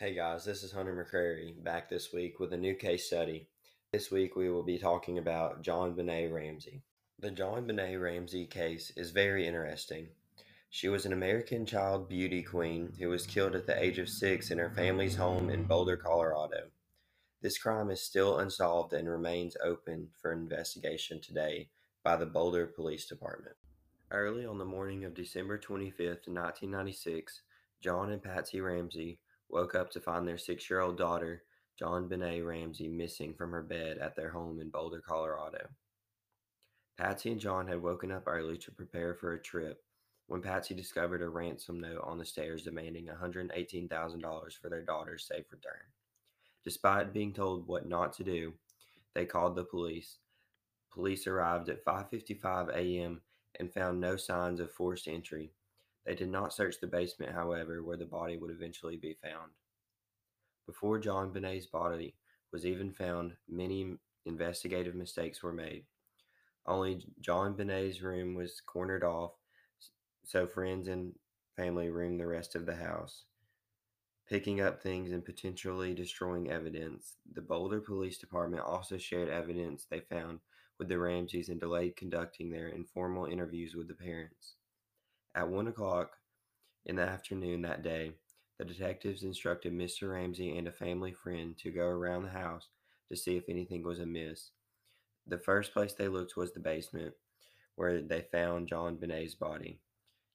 [0.00, 3.48] Hey guys, this is Hunter McCrary back this week with a new case study.
[3.90, 6.82] This week we will be talking about JonBenét Ramsey.
[7.18, 10.06] The JonBenét Ramsey case is very interesting.
[10.70, 14.52] She was an American child beauty queen who was killed at the age of six
[14.52, 16.68] in her family's home in Boulder, Colorado.
[17.42, 21.70] This crime is still unsolved and remains open for investigation today
[22.04, 23.56] by the Boulder Police Department.
[24.12, 27.42] Early on the morning of December 25th, 1996,
[27.80, 29.18] John and Patsy Ramsey
[29.48, 31.42] woke up to find their six year old daughter,
[31.80, 35.68] JonBenét Ramsey, missing from her bed at their home in Boulder, Colorado.
[36.96, 39.82] Patsy and John had woken up early to prepare for a trip
[40.26, 45.46] when Patsy discovered a ransom note on the stairs demanding $118,000 for their daughter's safe
[45.50, 45.80] return.
[46.64, 48.52] Despite being told what not to do,
[49.14, 50.18] they called the police.
[50.92, 53.22] Police arrived at 5:55 a.m.
[53.58, 55.52] and found no signs of forced entry
[56.08, 59.50] they did not search the basement, however, where the body would eventually be found.
[60.66, 62.14] Before JonBenét's body
[62.50, 65.84] was even found, many investigative mistakes were made.
[66.64, 69.32] Only JonBenét's room was cornered off,
[70.24, 71.12] so friends and
[71.56, 73.24] family roamed the rest of the house,
[74.26, 77.16] picking up things and potentially destroying evidence.
[77.34, 80.40] The Boulder Police Department also shared evidence they found
[80.78, 84.54] with the Ramseys and delayed conducting their informal interviews with the parents.
[85.34, 86.16] At one o'clock
[86.86, 88.12] in the afternoon that day,
[88.58, 90.12] the detectives instructed Mr.
[90.12, 92.68] Ramsey and a family friend to go around the house
[93.08, 94.50] to see if anything was amiss.
[95.26, 97.14] The first place they looked was the basement,
[97.76, 99.80] where they found JonBenét's body.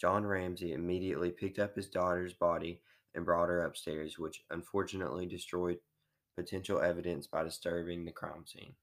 [0.00, 2.80] John Ramsey immediately picked up his daughter's body
[3.14, 5.78] and brought her upstairs, which unfortunately destroyed
[6.34, 8.74] potential evidence by disturbing the crime scene.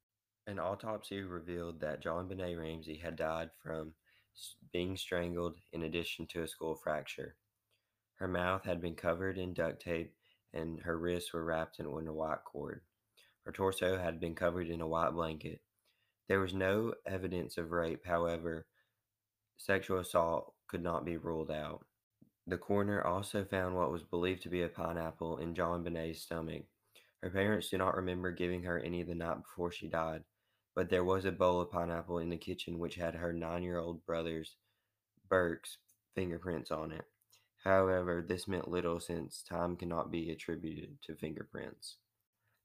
[0.47, 3.93] An autopsy revealed that JonBenét Ramsey had died from
[4.71, 7.35] being strangled in addition to a skull fracture.
[8.15, 10.13] Her mouth had been covered in duct tape
[10.53, 12.81] and her wrists were wrapped in a white cord.
[13.45, 15.61] Her torso had been covered in a white blanket.
[16.27, 18.65] There was no evidence of rape, however,
[19.57, 21.85] sexual assault could not be ruled out.
[22.47, 26.63] The coroner also found what was believed to be a pineapple in JonBenét's stomach.
[27.21, 30.23] Her parents do not remember giving her any the night before she died,
[30.75, 33.79] but there was a bowl of pineapple in the kitchen which had her nine year
[33.79, 34.57] old brother's,
[35.29, 35.77] Burke's,
[36.13, 37.05] fingerprints on it.
[37.63, 41.95] However, this meant little since time cannot be attributed to fingerprints.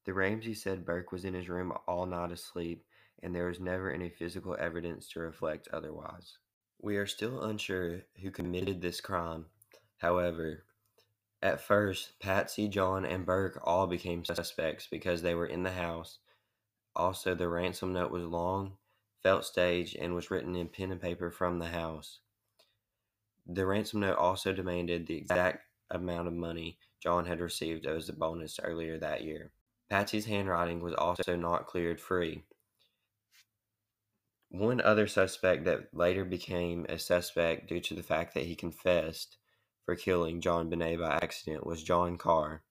[0.05, 2.83] The Ramsey said Burke was in his room all night asleep,
[3.23, 6.37] and there was never any physical evidence to reflect otherwise.
[6.81, 9.45] We are still unsure who committed this crime.
[9.97, 10.65] However,
[11.41, 16.19] at first, Patsy, John, and Burke all became suspects because they were in the house
[16.95, 18.77] also, the ransom note was long,
[19.23, 22.19] felt staged, and was written in pen and paper from the house.
[23.45, 28.13] The ransom note also demanded the exact amount of money John had received as a
[28.13, 29.51] bonus earlier that year.
[29.89, 32.43] Patsy's handwriting was also not cleared free.
[34.49, 39.37] One other suspect that later became a suspect due to the fact that he confessed
[39.85, 42.63] for killing JonBenét by accident was John Karr.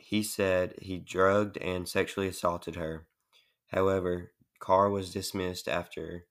[0.00, 3.06] He said he drugged and sexually assaulted her.
[3.68, 6.26] However, Karr was dismissed after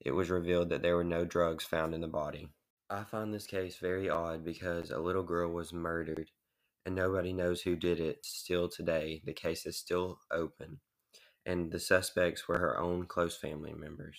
[0.00, 2.50] it was revealed that there were no drugs found in the body.
[2.90, 6.30] I find this case very odd because a little girl was murdered
[6.84, 9.22] and nobody knows who did it still today.
[9.24, 10.80] The case is still open,
[11.46, 14.18] and the suspects were her own close family members.